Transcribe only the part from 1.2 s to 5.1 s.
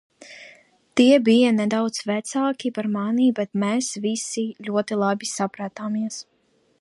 bija nedaudz vecāki par mani, bet mēs visi ļoti